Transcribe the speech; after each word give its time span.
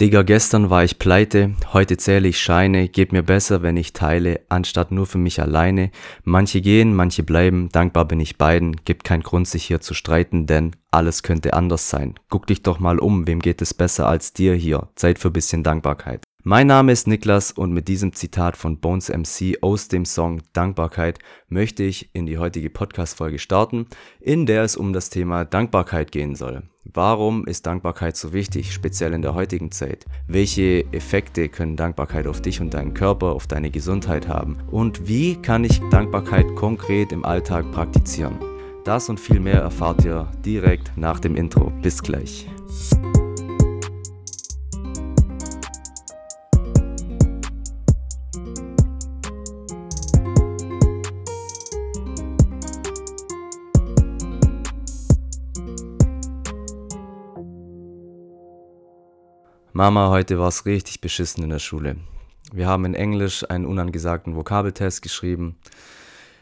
Digga, 0.00 0.22
gestern 0.22 0.70
war 0.70 0.82
ich 0.82 0.98
pleite, 0.98 1.54
heute 1.74 1.98
zähle 1.98 2.26
ich 2.26 2.40
Scheine, 2.40 2.88
geht 2.88 3.12
mir 3.12 3.22
besser, 3.22 3.60
wenn 3.60 3.76
ich 3.76 3.92
teile, 3.92 4.40
anstatt 4.48 4.92
nur 4.92 5.04
für 5.04 5.18
mich 5.18 5.42
alleine. 5.42 5.90
Manche 6.24 6.62
gehen, 6.62 6.94
manche 6.94 7.22
bleiben, 7.22 7.68
dankbar 7.68 8.06
bin 8.06 8.18
ich 8.18 8.38
beiden, 8.38 8.76
gibt 8.86 9.04
keinen 9.04 9.22
Grund, 9.22 9.46
sich 9.46 9.64
hier 9.64 9.82
zu 9.82 9.92
streiten, 9.92 10.46
denn 10.46 10.74
alles 10.90 11.22
könnte 11.22 11.52
anders 11.52 11.90
sein. 11.90 12.14
Guck 12.30 12.46
dich 12.46 12.62
doch 12.62 12.80
mal 12.80 12.98
um, 12.98 13.26
wem 13.26 13.40
geht 13.40 13.60
es 13.60 13.74
besser 13.74 14.08
als 14.08 14.32
dir 14.32 14.54
hier? 14.54 14.88
Zeit 14.94 15.18
für 15.18 15.30
bisschen 15.30 15.62
Dankbarkeit. 15.62 16.22
Mein 16.42 16.68
Name 16.68 16.90
ist 16.92 17.06
Niklas 17.06 17.52
und 17.52 17.70
mit 17.70 17.86
diesem 17.86 18.14
Zitat 18.14 18.56
von 18.56 18.78
Bones 18.78 19.10
MC 19.10 19.58
aus 19.60 19.88
dem 19.88 20.06
Song 20.06 20.40
Dankbarkeit 20.54 21.18
möchte 21.48 21.82
ich 21.82 22.08
in 22.14 22.24
die 22.24 22.38
heutige 22.38 22.70
Podcast-Folge 22.70 23.38
starten, 23.38 23.86
in 24.20 24.46
der 24.46 24.62
es 24.62 24.74
um 24.74 24.94
das 24.94 25.10
Thema 25.10 25.44
Dankbarkeit 25.44 26.12
gehen 26.12 26.34
soll. 26.34 26.62
Warum 26.84 27.46
ist 27.46 27.66
Dankbarkeit 27.66 28.16
so 28.16 28.32
wichtig, 28.32 28.72
speziell 28.72 29.12
in 29.12 29.20
der 29.20 29.34
heutigen 29.34 29.70
Zeit? 29.70 30.06
Welche 30.28 30.86
Effekte 30.92 31.50
können 31.50 31.76
Dankbarkeit 31.76 32.26
auf 32.26 32.40
dich 32.40 32.62
und 32.62 32.72
deinen 32.72 32.94
Körper, 32.94 33.32
auf 33.34 33.46
deine 33.46 33.70
Gesundheit 33.70 34.26
haben? 34.26 34.56
Und 34.70 35.06
wie 35.06 35.36
kann 35.36 35.62
ich 35.62 35.78
Dankbarkeit 35.90 36.56
konkret 36.56 37.12
im 37.12 37.26
Alltag 37.26 37.70
praktizieren? 37.70 38.38
Das 38.86 39.10
und 39.10 39.20
viel 39.20 39.40
mehr 39.40 39.60
erfahrt 39.60 40.06
ihr 40.06 40.32
direkt 40.42 40.96
nach 40.96 41.20
dem 41.20 41.36
Intro. 41.36 41.70
Bis 41.82 42.02
gleich. 42.02 42.48
Mama, 59.80 60.10
heute 60.10 60.38
war 60.38 60.48
es 60.48 60.66
richtig 60.66 61.00
beschissen 61.00 61.42
in 61.42 61.48
der 61.48 61.58
Schule. 61.58 61.96
Wir 62.52 62.66
haben 62.66 62.84
in 62.84 62.92
Englisch 62.92 63.48
einen 63.48 63.64
unangesagten 63.64 64.36
Vokabeltest 64.36 65.00
geschrieben. 65.00 65.56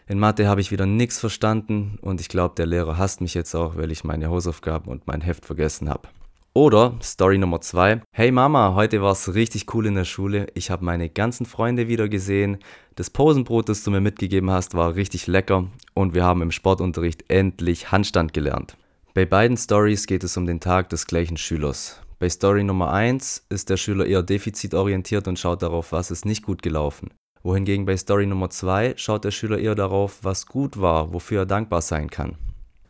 In 0.09 0.19
Mathe 0.19 0.49
habe 0.49 0.61
ich 0.61 0.73
wieder 0.73 0.87
nichts 0.87 1.21
verstanden 1.21 2.01
und 2.03 2.21
ich 2.21 2.29
glaube, 2.29 2.57
der 2.57 2.67
Lehrer 2.67 2.99
hasst 2.99 3.21
mich 3.21 3.35
jetzt 3.35 3.55
auch, 3.55 3.77
weil 3.77 3.93
ich 3.93 4.03
meine 4.03 4.27
Hausaufgaben 4.27 4.91
und 4.91 5.07
mein 5.07 5.21
Heft 5.21 5.47
vergessen 5.47 5.89
habe. 5.89 6.09
Oder 6.53 6.95
Story 7.01 7.39
Nummer 7.39 7.61
zwei: 7.61 8.03
Hey 8.11 8.33
Mama, 8.33 8.75
heute 8.75 9.03
war 9.03 9.13
es 9.13 9.33
richtig 9.33 9.73
cool 9.73 9.87
in 9.87 9.95
der 9.95 10.05
Schule. 10.05 10.49
Ich 10.55 10.73
habe 10.73 10.85
meine 10.85 11.09
ganzen 11.09 11.47
Freunde 11.47 11.87
wieder 11.87 12.09
gesehen. 12.09 12.59
Das 12.97 13.09
Pausenbrot, 13.09 13.69
das 13.69 13.85
du 13.85 13.93
mir 13.93 14.01
mitgegeben 14.01 14.51
hast, 14.51 14.75
war 14.75 14.97
richtig 14.97 15.29
lecker 15.29 15.69
und 15.95 16.13
wir 16.13 16.25
haben 16.25 16.43
im 16.43 16.51
Sportunterricht 16.51 17.31
endlich 17.31 17.93
Handstand 17.93 18.33
gelernt. 18.33 18.77
Bei 19.15 19.27
beiden 19.27 19.57
Stories 19.57 20.09
geht 20.09 20.25
es 20.25 20.37
um 20.37 20.45
den 20.45 20.59
Tag 20.59 20.89
des 20.89 21.07
gleichen 21.07 21.37
Schülers. 21.37 22.01
Bei 22.21 22.29
Story 22.29 22.65
Nummer 22.65 22.93
1 22.93 23.47
ist 23.49 23.71
der 23.71 23.77
Schüler 23.77 24.05
eher 24.05 24.25
defizitorientiert 24.25 25.29
und 25.29 25.39
schaut 25.39 25.63
darauf, 25.63 25.93
was 25.93 26.11
ist 26.11 26.25
nicht 26.25 26.43
gut 26.43 26.63
gelaufen. 26.63 27.11
Wohingegen 27.45 27.87
bei 27.87 27.97
Story 27.97 28.27
Nummer 28.27 28.51
2 28.51 28.95
schaut 28.97 29.25
der 29.25 29.31
Schüler 29.31 29.59
eher 29.59 29.77
darauf, 29.77 30.19
was 30.23 30.47
gut 30.47 30.81
war, 30.81 31.13
wofür 31.13 31.43
er 31.43 31.47
dankbar 31.47 31.81
sein 31.81 32.11
kann. 32.11 32.37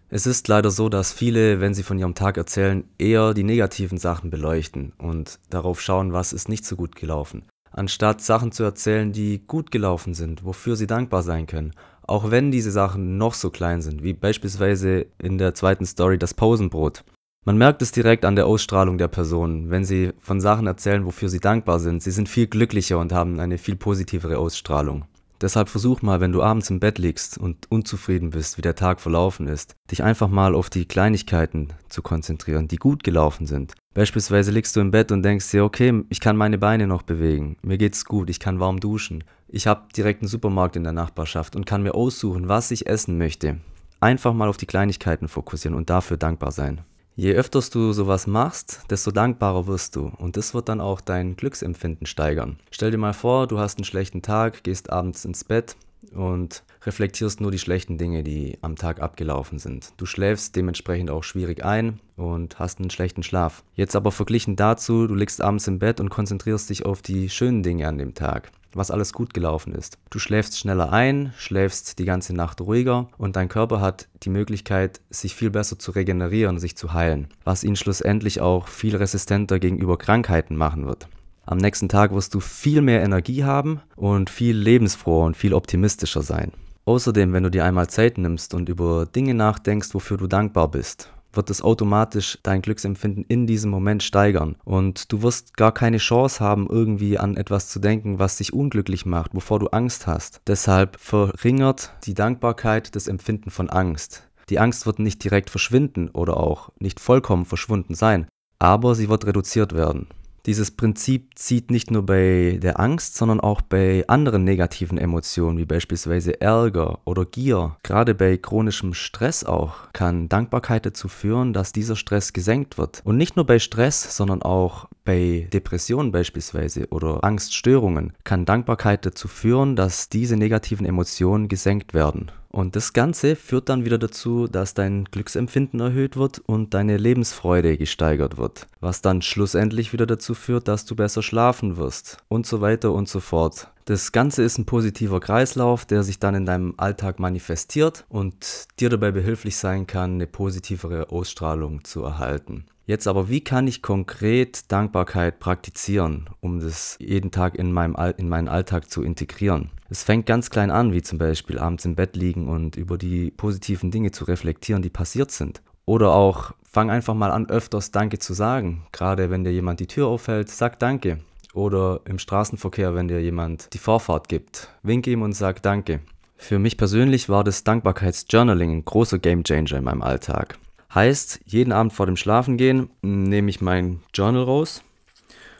Es 0.08 0.26
ist 0.26 0.48
leider 0.48 0.70
so, 0.70 0.88
dass 0.88 1.12
viele, 1.12 1.60
wenn 1.60 1.74
sie 1.74 1.82
von 1.82 1.98
ihrem 1.98 2.14
Tag 2.14 2.38
erzählen, 2.38 2.84
eher 2.96 3.34
die 3.34 3.42
negativen 3.42 3.98
Sachen 3.98 4.30
beleuchten 4.30 4.94
und 4.96 5.38
darauf 5.50 5.82
schauen, 5.82 6.14
was 6.14 6.32
ist 6.32 6.48
nicht 6.48 6.64
so 6.64 6.76
gut 6.76 6.96
gelaufen, 6.96 7.42
anstatt 7.70 8.22
Sachen 8.22 8.50
zu 8.50 8.62
erzählen, 8.62 9.12
die 9.12 9.46
gut 9.46 9.70
gelaufen 9.70 10.14
sind, 10.14 10.42
wofür 10.42 10.74
sie 10.74 10.86
dankbar 10.86 11.22
sein 11.22 11.46
können, 11.46 11.74
auch 12.00 12.30
wenn 12.30 12.50
diese 12.50 12.70
Sachen 12.70 13.18
noch 13.18 13.34
so 13.34 13.50
klein 13.50 13.82
sind, 13.82 14.02
wie 14.02 14.14
beispielsweise 14.14 15.04
in 15.18 15.36
der 15.36 15.52
zweiten 15.52 15.84
Story 15.84 16.16
das 16.16 16.32
Pausenbrot. 16.32 17.04
Man 17.48 17.56
merkt 17.56 17.80
es 17.80 17.92
direkt 17.92 18.26
an 18.26 18.36
der 18.36 18.44
Ausstrahlung 18.44 18.98
der 18.98 19.08
Person, 19.08 19.70
wenn 19.70 19.82
sie 19.82 20.12
von 20.20 20.38
Sachen 20.38 20.66
erzählen, 20.66 21.06
wofür 21.06 21.30
sie 21.30 21.40
dankbar 21.40 21.80
sind. 21.80 22.02
Sie 22.02 22.10
sind 22.10 22.28
viel 22.28 22.46
glücklicher 22.46 22.98
und 22.98 23.10
haben 23.10 23.40
eine 23.40 23.56
viel 23.56 23.74
positivere 23.74 24.36
Ausstrahlung. 24.36 25.06
Deshalb 25.40 25.70
versuch 25.70 26.02
mal, 26.02 26.20
wenn 26.20 26.32
du 26.32 26.42
abends 26.42 26.68
im 26.68 26.78
Bett 26.78 26.98
liegst 26.98 27.38
und 27.38 27.64
unzufrieden 27.70 28.28
bist, 28.28 28.58
wie 28.58 28.60
der 28.62 28.74
Tag 28.74 29.00
verlaufen 29.00 29.46
ist, 29.46 29.76
dich 29.90 30.02
einfach 30.02 30.28
mal 30.28 30.54
auf 30.54 30.68
die 30.68 30.84
Kleinigkeiten 30.84 31.68
zu 31.88 32.02
konzentrieren, 32.02 32.68
die 32.68 32.76
gut 32.76 33.02
gelaufen 33.02 33.46
sind. 33.46 33.72
Beispielsweise 33.94 34.50
liegst 34.50 34.76
du 34.76 34.80
im 34.80 34.90
Bett 34.90 35.10
und 35.10 35.22
denkst 35.22 35.50
dir, 35.50 35.64
okay, 35.64 36.04
ich 36.10 36.20
kann 36.20 36.36
meine 36.36 36.58
Beine 36.58 36.86
noch 36.86 37.00
bewegen, 37.00 37.56
mir 37.62 37.78
geht's 37.78 38.04
gut, 38.04 38.28
ich 38.28 38.40
kann 38.40 38.60
warm 38.60 38.78
duschen, 38.78 39.24
ich 39.48 39.66
habe 39.66 39.88
direkt 39.96 40.20
einen 40.20 40.28
Supermarkt 40.28 40.76
in 40.76 40.84
der 40.84 40.92
Nachbarschaft 40.92 41.56
und 41.56 41.64
kann 41.64 41.82
mir 41.82 41.94
aussuchen, 41.94 42.48
was 42.48 42.70
ich 42.72 42.86
essen 42.86 43.16
möchte. 43.16 43.56
Einfach 44.00 44.34
mal 44.34 44.50
auf 44.50 44.58
die 44.58 44.66
Kleinigkeiten 44.66 45.28
fokussieren 45.28 45.74
und 45.74 45.88
dafür 45.88 46.18
dankbar 46.18 46.52
sein. 46.52 46.82
Je 47.20 47.34
öfters 47.34 47.68
du 47.70 47.92
sowas 47.92 48.28
machst, 48.28 48.82
desto 48.90 49.10
dankbarer 49.10 49.66
wirst 49.66 49.96
du 49.96 50.12
und 50.18 50.36
das 50.36 50.54
wird 50.54 50.68
dann 50.68 50.80
auch 50.80 51.00
dein 51.00 51.34
Glücksempfinden 51.34 52.06
steigern. 52.06 52.60
Stell 52.70 52.92
dir 52.92 52.96
mal 52.96 53.12
vor, 53.12 53.48
du 53.48 53.58
hast 53.58 53.76
einen 53.76 53.84
schlechten 53.84 54.22
Tag, 54.22 54.62
gehst 54.62 54.90
abends 54.90 55.24
ins 55.24 55.42
Bett 55.42 55.74
und 56.14 56.62
reflektierst 56.86 57.40
nur 57.40 57.50
die 57.50 57.58
schlechten 57.58 57.98
Dinge, 57.98 58.22
die 58.22 58.56
am 58.60 58.76
Tag 58.76 59.02
abgelaufen 59.02 59.58
sind. 59.58 59.94
Du 59.96 60.06
schläfst 60.06 60.54
dementsprechend 60.54 61.10
auch 61.10 61.24
schwierig 61.24 61.64
ein 61.64 61.98
und 62.14 62.60
hast 62.60 62.78
einen 62.78 62.90
schlechten 62.90 63.24
Schlaf. 63.24 63.64
Jetzt 63.74 63.96
aber 63.96 64.12
verglichen 64.12 64.54
dazu, 64.54 65.08
du 65.08 65.16
liegst 65.16 65.42
abends 65.42 65.66
im 65.66 65.80
Bett 65.80 65.98
und 65.98 66.10
konzentrierst 66.10 66.70
dich 66.70 66.86
auf 66.86 67.02
die 67.02 67.30
schönen 67.30 67.64
Dinge 67.64 67.88
an 67.88 67.98
dem 67.98 68.14
Tag 68.14 68.52
was 68.72 68.90
alles 68.90 69.12
gut 69.12 69.34
gelaufen 69.34 69.72
ist. 69.74 69.98
Du 70.10 70.18
schläfst 70.18 70.58
schneller 70.58 70.92
ein, 70.92 71.32
schläfst 71.36 71.98
die 71.98 72.04
ganze 72.04 72.34
Nacht 72.34 72.60
ruhiger 72.60 73.08
und 73.18 73.36
dein 73.36 73.48
Körper 73.48 73.80
hat 73.80 74.08
die 74.22 74.30
Möglichkeit, 74.30 75.00
sich 75.10 75.34
viel 75.34 75.50
besser 75.50 75.78
zu 75.78 75.90
regenerieren, 75.92 76.58
sich 76.58 76.76
zu 76.76 76.92
heilen, 76.92 77.28
was 77.44 77.64
ihn 77.64 77.76
schlussendlich 77.76 78.40
auch 78.40 78.68
viel 78.68 78.96
resistenter 78.96 79.58
gegenüber 79.58 79.96
Krankheiten 79.96 80.56
machen 80.56 80.86
wird. 80.86 81.08
Am 81.46 81.58
nächsten 81.58 81.88
Tag 81.88 82.12
wirst 82.12 82.34
du 82.34 82.40
viel 82.40 82.82
mehr 82.82 83.02
Energie 83.02 83.44
haben 83.44 83.80
und 83.96 84.28
viel 84.28 84.56
lebensfroher 84.56 85.24
und 85.24 85.36
viel 85.36 85.54
optimistischer 85.54 86.22
sein. 86.22 86.52
Außerdem, 86.84 87.32
wenn 87.32 87.42
du 87.42 87.50
dir 87.50 87.64
einmal 87.64 87.88
Zeit 87.88 88.18
nimmst 88.18 88.54
und 88.54 88.68
über 88.68 89.06
Dinge 89.06 89.34
nachdenkst, 89.34 89.94
wofür 89.94 90.16
du 90.16 90.26
dankbar 90.26 90.70
bist, 90.70 91.10
wird 91.32 91.50
es 91.50 91.62
automatisch 91.62 92.38
dein 92.42 92.62
Glücksempfinden 92.62 93.24
in 93.28 93.46
diesem 93.46 93.70
Moment 93.70 94.02
steigern. 94.02 94.56
Und 94.64 95.12
du 95.12 95.22
wirst 95.22 95.56
gar 95.56 95.72
keine 95.72 95.98
Chance 95.98 96.40
haben, 96.40 96.68
irgendwie 96.68 97.18
an 97.18 97.36
etwas 97.36 97.68
zu 97.68 97.78
denken, 97.78 98.18
was 98.18 98.36
dich 98.36 98.52
unglücklich 98.52 99.06
macht, 99.06 99.34
wovor 99.34 99.58
du 99.58 99.68
Angst 99.68 100.06
hast. 100.06 100.40
Deshalb 100.46 100.98
verringert 100.98 101.92
die 102.04 102.14
Dankbarkeit 102.14 102.94
das 102.96 103.08
Empfinden 103.08 103.50
von 103.50 103.70
Angst. 103.70 104.28
Die 104.48 104.58
Angst 104.58 104.86
wird 104.86 104.98
nicht 104.98 105.22
direkt 105.22 105.50
verschwinden 105.50 106.08
oder 106.08 106.38
auch 106.38 106.70
nicht 106.78 107.00
vollkommen 107.00 107.44
verschwunden 107.44 107.94
sein, 107.94 108.26
aber 108.58 108.94
sie 108.94 109.08
wird 109.08 109.26
reduziert 109.26 109.74
werden. 109.74 110.08
Dieses 110.48 110.70
Prinzip 110.70 111.32
zieht 111.38 111.70
nicht 111.70 111.90
nur 111.90 112.06
bei 112.06 112.58
der 112.62 112.80
Angst, 112.80 113.16
sondern 113.16 113.38
auch 113.38 113.60
bei 113.60 114.04
anderen 114.08 114.44
negativen 114.44 114.96
Emotionen, 114.96 115.58
wie 115.58 115.66
beispielsweise 115.66 116.40
Ärger 116.40 117.00
oder 117.04 117.26
Gier. 117.26 117.76
Gerade 117.82 118.14
bei 118.14 118.38
chronischem 118.38 118.94
Stress 118.94 119.44
auch 119.44 119.92
kann 119.92 120.30
Dankbarkeit 120.30 120.86
dazu 120.86 121.08
führen, 121.08 121.52
dass 121.52 121.72
dieser 121.72 121.96
Stress 121.96 122.32
gesenkt 122.32 122.78
wird. 122.78 123.02
Und 123.04 123.18
nicht 123.18 123.36
nur 123.36 123.44
bei 123.44 123.58
Stress, 123.58 124.16
sondern 124.16 124.40
auch 124.40 124.88
bei 125.08 125.48
Depressionen 125.54 126.12
beispielsweise 126.12 126.86
oder 126.90 127.24
Angststörungen 127.24 128.12
kann 128.24 128.44
Dankbarkeit 128.44 129.06
dazu 129.06 129.26
führen, 129.26 129.74
dass 129.74 130.10
diese 130.10 130.36
negativen 130.36 130.84
Emotionen 130.84 131.48
gesenkt 131.48 131.94
werden. 131.94 132.30
Und 132.50 132.76
das 132.76 132.92
Ganze 132.92 133.34
führt 133.34 133.70
dann 133.70 133.86
wieder 133.86 133.96
dazu, 133.96 134.48
dass 134.48 134.74
dein 134.74 135.06
Glücksempfinden 135.06 135.80
erhöht 135.80 136.18
wird 136.18 136.40
und 136.40 136.74
deine 136.74 136.98
Lebensfreude 136.98 137.78
gesteigert 137.78 138.36
wird, 138.36 138.66
was 138.80 139.00
dann 139.00 139.22
schlussendlich 139.22 139.94
wieder 139.94 140.04
dazu 140.04 140.34
führt, 140.34 140.68
dass 140.68 140.84
du 140.84 140.94
besser 140.94 141.22
schlafen 141.22 141.78
wirst 141.78 142.18
und 142.28 142.46
so 142.46 142.60
weiter 142.60 142.92
und 142.92 143.08
so 143.08 143.20
fort. 143.20 143.68
Das 143.86 144.12
Ganze 144.12 144.42
ist 144.42 144.58
ein 144.58 144.66
positiver 144.66 145.20
Kreislauf, 145.20 145.86
der 145.86 146.02
sich 146.02 146.18
dann 146.18 146.34
in 146.34 146.44
deinem 146.44 146.74
Alltag 146.76 147.18
manifestiert 147.18 148.04
und 148.10 148.66
dir 148.78 148.90
dabei 148.90 149.10
behilflich 149.10 149.56
sein 149.56 149.86
kann, 149.86 150.16
eine 150.16 150.26
positivere 150.26 151.08
Ausstrahlung 151.08 151.82
zu 151.84 152.02
erhalten. 152.02 152.66
Jetzt 152.88 153.06
aber, 153.06 153.28
wie 153.28 153.42
kann 153.42 153.66
ich 153.66 153.82
konkret 153.82 154.72
Dankbarkeit 154.72 155.40
praktizieren, 155.40 156.30
um 156.40 156.58
das 156.58 156.96
jeden 156.98 157.30
Tag 157.30 157.54
in, 157.54 157.70
meinem, 157.70 157.94
in 158.16 158.30
meinen 158.30 158.48
Alltag 158.48 158.88
zu 158.88 159.02
integrieren? 159.02 159.68
Es 159.90 160.04
fängt 160.04 160.24
ganz 160.24 160.48
klein 160.48 160.70
an, 160.70 160.94
wie 160.94 161.02
zum 161.02 161.18
Beispiel 161.18 161.58
abends 161.58 161.84
im 161.84 161.96
Bett 161.96 162.16
liegen 162.16 162.48
und 162.48 162.76
über 162.76 162.96
die 162.96 163.30
positiven 163.30 163.90
Dinge 163.90 164.10
zu 164.10 164.24
reflektieren, 164.24 164.80
die 164.80 164.88
passiert 164.88 165.30
sind. 165.32 165.60
Oder 165.84 166.12
auch, 166.14 166.52
fang 166.62 166.88
einfach 166.88 167.12
mal 167.12 167.30
an, 167.30 167.50
öfters 167.50 167.90
Danke 167.90 168.20
zu 168.20 168.32
sagen. 168.32 168.86
Gerade 168.90 169.28
wenn 169.28 169.44
dir 169.44 169.52
jemand 169.52 169.80
die 169.80 169.86
Tür 169.86 170.06
aufhält, 170.06 170.48
sag 170.48 170.78
Danke. 170.78 171.18
Oder 171.52 172.00
im 172.06 172.18
Straßenverkehr, 172.18 172.94
wenn 172.94 173.08
dir 173.08 173.20
jemand 173.20 173.74
die 173.74 173.78
Vorfahrt 173.78 174.30
gibt, 174.30 174.70
wink 174.82 175.06
ihm 175.06 175.20
und 175.20 175.34
sag 175.34 175.62
Danke. 175.62 176.00
Für 176.38 176.58
mich 176.58 176.78
persönlich 176.78 177.28
war 177.28 177.44
das 177.44 177.64
Dankbarkeitsjournaling 177.64 178.78
ein 178.78 178.84
großer 178.86 179.18
Gamechanger 179.18 179.76
in 179.76 179.84
meinem 179.84 180.00
Alltag. 180.00 180.58
Heißt, 180.94 181.40
jeden 181.44 181.72
Abend 181.72 181.92
vor 181.92 182.06
dem 182.06 182.16
Schlafengehen 182.16 182.90
nehme 183.02 183.50
ich 183.50 183.60
mein 183.60 184.00
Journal 184.14 184.42
raus 184.42 184.82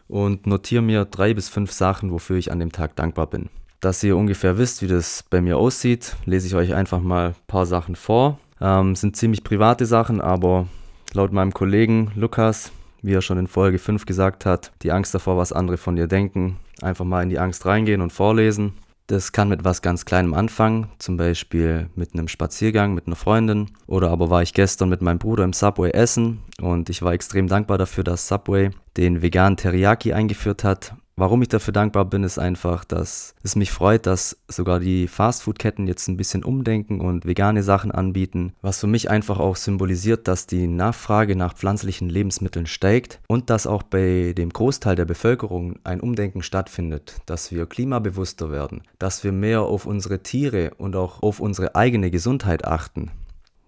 und 0.09 0.47
notiere 0.47 0.83
mir 0.83 1.05
drei 1.05 1.35
bis 1.35 1.49
fünf 1.49 1.71
Sachen, 1.71 2.11
wofür 2.13 2.37
ich 2.37 2.51
an 2.51 2.61
dem 2.61 2.73
Tag 2.73 2.97
dankbar 2.97 3.27
bin. 3.27 3.51
Dass 3.81 4.03
ihr 4.03 4.17
ungefähr 4.17 4.59
wisst, 4.59 4.83
wie 4.83 4.89
das 4.89 5.23
bei 5.29 5.41
mir 5.41 5.59
aussieht, 5.59 6.17
lese 6.25 6.47
ich 6.47 6.55
euch 6.55 6.75
einfach 6.75 7.01
mal 7.01 7.29
ein 7.29 7.35
paar 7.47 7.67
Sachen 7.67 7.95
vor. 7.95 8.39
Ähm, 8.61 8.97
sind 8.97 9.17
ziemlich 9.17 9.45
private 9.45 9.87
Sachen, 9.87 10.21
aber 10.21 10.67
laut 11.13 11.33
meinem 11.33 11.53
Kollegen 11.53 12.11
Lukas, 12.17 12.73
wie 13.03 13.15
er 13.15 13.23
schon 13.23 13.39
in 13.39 13.47
Folge 13.47 13.79
5 13.79 14.07
gesagt 14.07 14.47
hat, 14.47 14.73
die 14.83 14.91
Angst 14.91 15.15
davor, 15.15 15.37
was 15.37 15.53
andere 15.53 15.77
von 15.77 15.95
dir 15.95 16.09
denken, 16.09 16.57
einfach 16.83 17.05
mal 17.05 17.23
in 17.23 17.29
die 17.29 17.39
Angst 17.39 17.67
reingehen 17.67 18.01
und 18.01 18.13
vorlesen. 18.13 18.73
Das 19.09 19.33
kann 19.33 19.49
mit 19.49 19.65
was 19.65 19.81
ganz 19.81 20.05
Kleinem 20.05 20.35
anfangen, 20.35 20.89
zum 20.99 21.17
Beispiel 21.17 21.89
mit 21.97 22.13
einem 22.13 22.29
Spaziergang 22.29 22.93
mit 22.93 23.07
einer 23.07 23.17
Freundin. 23.17 23.71
Oder 23.87 24.11
aber 24.11 24.29
war 24.29 24.43
ich 24.43 24.53
gestern 24.53 24.91
mit 24.91 25.01
meinem 25.01 25.19
Bruder 25.19 25.45
im 25.45 25.55
Subway 25.55 25.91
essen 25.93 26.43
und 26.61 26.91
ich 26.91 27.01
war 27.01 27.15
extrem 27.15 27.49
dankbar 27.49 27.79
dafür, 27.79 28.05
dass 28.05 28.29
Subway 28.29 28.71
den 28.99 29.23
veganen 29.23 29.57
Teriyaki 29.57 30.13
eingeführt 30.13 30.63
hat. 30.63 30.95
Warum 31.19 31.43
ich 31.43 31.49
dafür 31.49 31.73
dankbar 31.73 32.05
bin, 32.05 32.23
ist 32.23 32.39
einfach, 32.39 32.85
dass 32.85 33.35
es 33.43 33.57
mich 33.57 33.73
freut, 33.73 34.07
dass 34.07 34.37
sogar 34.47 34.79
die 34.79 35.09
Fastfood-Ketten 35.09 35.89
jetzt 35.89 36.07
ein 36.07 36.17
bisschen 36.17 36.45
umdenken 36.45 37.01
und 37.01 37.27
vegane 37.27 37.65
Sachen 37.65 37.91
anbieten, 37.91 38.53
was 38.63 38.79
für 38.79 38.87
mich 38.87 39.11
einfach 39.11 39.41
auch 39.41 39.57
symbolisiert, 39.57 40.29
dass 40.29 40.47
die 40.47 40.69
Nachfrage 40.69 41.35
nach 41.35 41.55
pflanzlichen 41.57 42.09
Lebensmitteln 42.09 42.67
steigt 42.67 43.19
und 43.27 43.51
dass 43.51 43.67
auch 43.67 43.83
bei 43.83 44.33
dem 44.37 44.51
Großteil 44.51 44.95
der 44.95 45.07
Bevölkerung 45.07 45.81
ein 45.83 46.01
Umdenken 46.01 46.45
stattfindet, 46.45 47.17
dass 47.27 47.51
wir 47.51 47.67
klimabewusster 47.67 48.53
werden, 48.53 48.83
dass 49.01 49.25
wir 49.25 49.33
mehr 49.33 49.63
auf 49.63 49.87
unsere 49.87 50.23
Tiere 50.23 50.71
und 50.79 50.95
auch 50.95 51.21
auf 51.25 51.41
unsere 51.41 51.75
eigene 51.75 52.13
Gesundheit 52.13 52.65
achten. 52.65 53.11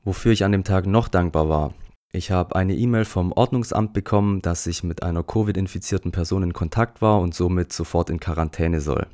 Wofür 0.05 0.31
ich 0.31 0.45
an 0.45 0.53
dem 0.53 0.63
Tag 0.63 0.87
noch 0.87 1.09
dankbar 1.09 1.49
war, 1.49 1.75
ich 2.13 2.31
habe 2.33 2.57
eine 2.57 2.75
E-Mail 2.75 3.05
vom 3.05 3.33
Ordnungsamt 3.33 3.93
bekommen, 3.93 4.43
dass 4.43 4.67
ich 4.67 4.83
mit 4.83 5.03
einer 5.03 5.23
Covid-infizierten 5.23 6.11
Person 6.11 6.43
in 6.43 6.53
Kontakt 6.53 7.01
war 7.01 7.21
und 7.21 7.35
somit 7.35 7.73
sofort 7.73 8.11
in 8.11 8.19
Quarantäne 8.19 8.81
soll. 8.81 9.07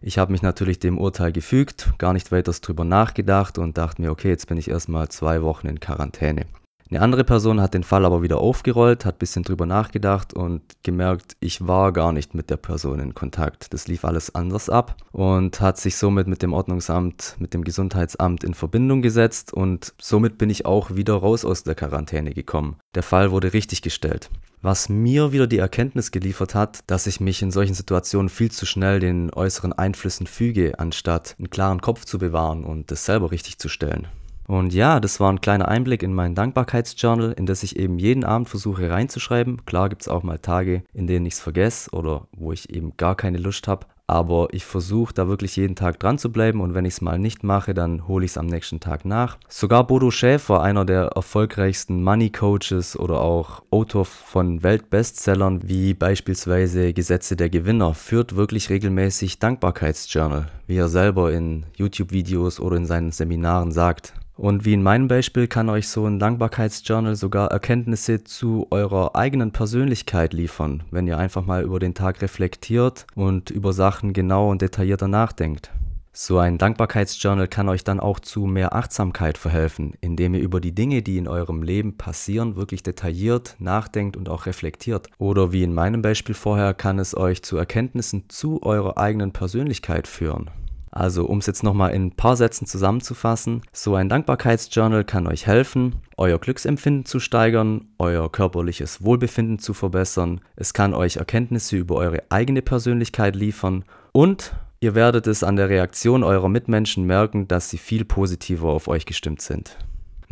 Ich 0.00 0.18
habe 0.18 0.32
mich 0.32 0.42
natürlich 0.42 0.80
dem 0.80 0.98
Urteil 0.98 1.30
gefügt, 1.30 1.92
gar 1.98 2.12
nicht 2.12 2.32
weiter 2.32 2.50
drüber 2.52 2.84
nachgedacht 2.84 3.58
und 3.58 3.78
dachte 3.78 4.02
mir, 4.02 4.10
okay, 4.10 4.30
jetzt 4.30 4.48
bin 4.48 4.58
ich 4.58 4.68
erstmal 4.68 5.08
zwei 5.08 5.42
Wochen 5.42 5.68
in 5.68 5.78
Quarantäne. 5.78 6.46
Eine 6.92 7.00
andere 7.00 7.24
Person 7.24 7.58
hat 7.62 7.72
den 7.72 7.84
Fall 7.84 8.04
aber 8.04 8.20
wieder 8.20 8.36
aufgerollt, 8.36 9.06
hat 9.06 9.14
ein 9.14 9.18
bisschen 9.18 9.44
drüber 9.44 9.64
nachgedacht 9.64 10.34
und 10.34 10.60
gemerkt, 10.82 11.38
ich 11.40 11.66
war 11.66 11.90
gar 11.90 12.12
nicht 12.12 12.34
mit 12.34 12.50
der 12.50 12.58
Person 12.58 13.00
in 13.00 13.14
Kontakt. 13.14 13.72
Das 13.72 13.88
lief 13.88 14.04
alles 14.04 14.34
anders 14.34 14.68
ab 14.68 14.98
und 15.10 15.62
hat 15.62 15.78
sich 15.78 15.96
somit 15.96 16.26
mit 16.26 16.42
dem 16.42 16.52
Ordnungsamt, 16.52 17.36
mit 17.38 17.54
dem 17.54 17.64
Gesundheitsamt 17.64 18.44
in 18.44 18.52
Verbindung 18.52 19.00
gesetzt 19.00 19.54
und 19.54 19.94
somit 19.98 20.36
bin 20.36 20.50
ich 20.50 20.66
auch 20.66 20.94
wieder 20.94 21.14
raus 21.14 21.46
aus 21.46 21.62
der 21.62 21.74
Quarantäne 21.74 22.34
gekommen. 22.34 22.76
Der 22.94 23.02
Fall 23.02 23.30
wurde 23.30 23.54
richtig 23.54 23.80
gestellt 23.80 24.28
was 24.64 24.88
mir 24.88 25.32
wieder 25.32 25.48
die 25.48 25.58
Erkenntnis 25.58 26.12
geliefert 26.12 26.54
hat, 26.54 26.84
dass 26.86 27.08
ich 27.08 27.18
mich 27.18 27.42
in 27.42 27.50
solchen 27.50 27.74
Situationen 27.74 28.28
viel 28.28 28.52
zu 28.52 28.64
schnell 28.64 29.00
den 29.00 29.34
äußeren 29.34 29.72
Einflüssen 29.72 30.28
füge, 30.28 30.78
anstatt 30.78 31.34
einen 31.36 31.50
klaren 31.50 31.80
Kopf 31.80 32.04
zu 32.04 32.18
bewahren 32.18 32.62
und 32.62 32.92
das 32.92 33.04
selber 33.04 33.32
richtig 33.32 33.58
zu 33.58 33.68
stellen. 33.68 34.06
Und 34.46 34.74
ja, 34.74 35.00
das 35.00 35.20
war 35.20 35.32
ein 35.32 35.40
kleiner 35.40 35.68
Einblick 35.68 36.02
in 36.02 36.14
mein 36.14 36.34
Dankbarkeitsjournal, 36.34 37.32
in 37.32 37.46
das 37.46 37.62
ich 37.62 37.76
eben 37.76 37.98
jeden 37.98 38.24
Abend 38.24 38.48
versuche 38.48 38.90
reinzuschreiben. 38.90 39.64
Klar 39.64 39.88
gibt 39.88 40.02
es 40.02 40.08
auch 40.08 40.22
mal 40.22 40.38
Tage, 40.38 40.82
in 40.92 41.06
denen 41.06 41.26
ich 41.26 41.34
es 41.34 41.40
vergesse 41.40 41.90
oder 41.92 42.26
wo 42.36 42.52
ich 42.52 42.70
eben 42.70 42.96
gar 42.96 43.14
keine 43.14 43.38
Lust 43.38 43.68
habe. 43.68 43.86
Aber 44.08 44.48
ich 44.52 44.66
versuche 44.66 45.14
da 45.14 45.28
wirklich 45.28 45.56
jeden 45.56 45.76
Tag 45.76 45.98
dran 45.98 46.18
zu 46.18 46.30
bleiben 46.30 46.60
und 46.60 46.74
wenn 46.74 46.84
ich 46.84 46.94
es 46.94 47.00
mal 47.00 47.18
nicht 47.18 47.44
mache, 47.44 47.72
dann 47.72 48.06
hole 48.08 48.24
ich 48.24 48.32
es 48.32 48.36
am 48.36 48.46
nächsten 48.46 48.78
Tag 48.78 49.04
nach. 49.04 49.38
Sogar 49.48 49.86
Bodo 49.86 50.10
Schäfer, 50.10 50.60
einer 50.60 50.84
der 50.84 51.12
erfolgreichsten 51.14 52.02
Money 52.02 52.28
Coaches 52.28 52.98
oder 52.98 53.22
auch 53.22 53.62
Autor 53.70 54.04
von 54.04 54.62
Weltbestsellern 54.62 55.60
wie 55.66 55.94
beispielsweise 55.94 56.92
Gesetze 56.92 57.36
der 57.36 57.48
Gewinner, 57.48 57.94
führt 57.94 58.36
wirklich 58.36 58.68
regelmäßig 58.68 59.38
Dankbarkeitsjournal, 59.38 60.48
wie 60.66 60.76
er 60.76 60.88
selber 60.88 61.32
in 61.32 61.64
YouTube-Videos 61.76 62.60
oder 62.60 62.76
in 62.76 62.86
seinen 62.86 63.12
Seminaren 63.12 63.72
sagt. 63.72 64.14
Und 64.42 64.64
wie 64.64 64.72
in 64.72 64.82
meinem 64.82 65.06
Beispiel 65.06 65.46
kann 65.46 65.68
euch 65.68 65.86
so 65.86 66.04
ein 66.04 66.18
Dankbarkeitsjournal 66.18 67.14
sogar 67.14 67.52
Erkenntnisse 67.52 68.24
zu 68.24 68.66
eurer 68.72 69.14
eigenen 69.14 69.52
Persönlichkeit 69.52 70.32
liefern, 70.32 70.82
wenn 70.90 71.06
ihr 71.06 71.16
einfach 71.16 71.46
mal 71.46 71.62
über 71.62 71.78
den 71.78 71.94
Tag 71.94 72.20
reflektiert 72.22 73.06
und 73.14 73.50
über 73.50 73.72
Sachen 73.72 74.12
genau 74.12 74.50
und 74.50 74.60
detaillierter 74.60 75.06
nachdenkt. 75.06 75.70
So 76.12 76.38
ein 76.38 76.58
Dankbarkeitsjournal 76.58 77.46
kann 77.46 77.68
euch 77.68 77.84
dann 77.84 78.00
auch 78.00 78.18
zu 78.18 78.46
mehr 78.46 78.74
Achtsamkeit 78.74 79.38
verhelfen, 79.38 79.92
indem 80.00 80.34
ihr 80.34 80.40
über 80.40 80.60
die 80.60 80.74
Dinge, 80.74 81.02
die 81.02 81.18
in 81.18 81.28
eurem 81.28 81.62
Leben 81.62 81.96
passieren, 81.96 82.56
wirklich 82.56 82.82
detailliert 82.82 83.54
nachdenkt 83.60 84.16
und 84.16 84.28
auch 84.28 84.46
reflektiert. 84.46 85.06
Oder 85.18 85.52
wie 85.52 85.62
in 85.62 85.72
meinem 85.72 86.02
Beispiel 86.02 86.34
vorher 86.34 86.74
kann 86.74 86.98
es 86.98 87.16
euch 87.16 87.44
zu 87.44 87.58
Erkenntnissen 87.58 88.24
zu 88.28 88.60
eurer 88.64 88.98
eigenen 88.98 89.30
Persönlichkeit 89.30 90.08
führen. 90.08 90.50
Also 90.92 91.24
um 91.24 91.38
es 91.38 91.46
jetzt 91.46 91.62
nochmal 91.62 91.92
in 91.92 92.06
ein 92.06 92.16
paar 92.16 92.36
Sätzen 92.36 92.66
zusammenzufassen, 92.66 93.62
so 93.72 93.94
ein 93.94 94.10
Dankbarkeitsjournal 94.10 95.04
kann 95.04 95.26
euch 95.26 95.46
helfen, 95.46 95.96
euer 96.18 96.38
Glücksempfinden 96.38 97.06
zu 97.06 97.18
steigern, 97.18 97.86
euer 97.98 98.30
körperliches 98.30 99.02
Wohlbefinden 99.02 99.58
zu 99.58 99.72
verbessern, 99.72 100.42
es 100.54 100.74
kann 100.74 100.92
euch 100.92 101.16
Erkenntnisse 101.16 101.76
über 101.76 101.96
eure 101.96 102.22
eigene 102.28 102.60
Persönlichkeit 102.60 103.34
liefern 103.34 103.86
und 104.12 104.52
ihr 104.80 104.94
werdet 104.94 105.26
es 105.26 105.42
an 105.42 105.56
der 105.56 105.70
Reaktion 105.70 106.22
eurer 106.22 106.50
Mitmenschen 106.50 107.04
merken, 107.04 107.48
dass 107.48 107.70
sie 107.70 107.78
viel 107.78 108.04
positiver 108.04 108.68
auf 108.68 108.86
euch 108.86 109.06
gestimmt 109.06 109.40
sind. 109.40 109.78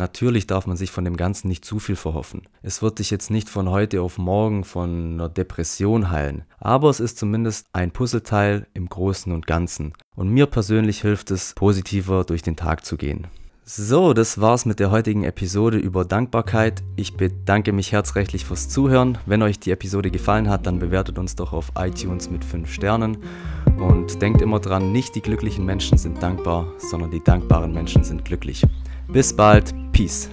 Natürlich 0.01 0.47
darf 0.47 0.67
man 0.67 0.79
sich 0.79 0.91
von 0.91 1.05
dem 1.05 1.19
Ganzen 1.19 1.49
nicht 1.49 1.63
zu 1.63 1.79
viel 1.79 1.95
verhoffen. 1.95 2.49
Es 2.63 2.81
wird 2.81 3.01
dich 3.01 3.11
jetzt 3.11 3.31
nicht 3.31 3.51
von 3.51 3.69
heute 3.69 4.01
auf 4.01 4.17
morgen 4.17 4.65
von 4.65 5.13
einer 5.13 5.29
Depression 5.29 6.09
heilen, 6.09 6.45
aber 6.59 6.89
es 6.89 7.01
ist 7.01 7.19
zumindest 7.19 7.67
ein 7.75 7.91
Puzzleteil 7.91 8.67
im 8.73 8.89
Großen 8.89 9.31
und 9.31 9.47
Ganzen. 9.47 9.93
Und 10.17 10.31
mir 10.31 10.47
persönlich 10.47 11.03
hilft 11.03 11.31
es, 11.31 11.53
positiver 11.55 12.25
durch 12.25 12.41
den 12.41 12.57
Tag 12.57 12.87
zu 12.87 12.97
gehen. 12.97 13.27
So, 13.65 14.15
das 14.15 14.41
war's 14.41 14.65
mit 14.65 14.81
der 14.81 14.91
heutigen 14.91 15.25
Episode 15.25 15.77
über 15.77 16.07
Dankbarkeit. 16.07 16.83
Ich 16.97 17.19
bedanke 17.19 17.75
mich 17.75 17.93
herzrechtlich 17.93 18.47
fürs 18.47 18.71
Zuhören. 18.71 19.19
Wenn 19.27 19.43
euch 19.43 19.61
die 19.61 19.71
Episode 19.71 20.11
gefallen 20.11 20.49
hat, 20.49 20.65
dann 20.67 20.79
bewertet 20.79 21.19
uns 21.19 21.37
doch 21.37 21.53
auf 21.53 21.73
iTunes 21.77 22.31
mit 22.31 22.43
5 22.43 22.73
Sternen. 22.73 23.19
Und 23.79 24.23
denkt 24.23 24.41
immer 24.41 24.61
dran, 24.61 24.93
nicht 24.93 25.15
die 25.15 25.21
glücklichen 25.21 25.67
Menschen 25.67 25.99
sind 25.99 26.23
dankbar, 26.23 26.73
sondern 26.79 27.11
die 27.11 27.23
dankbaren 27.23 27.75
Menschen 27.75 28.03
sind 28.03 28.25
glücklich. 28.25 28.65
Bis 29.09 29.35
bald, 29.35 29.75
Peace. 30.01 30.31